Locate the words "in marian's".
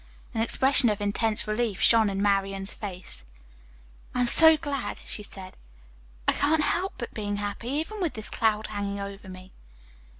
2.09-2.73